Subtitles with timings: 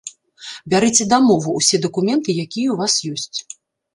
[0.73, 2.93] Бярыце дамову, усе дакументы, якія ў вас
[3.43, 3.61] ёсць.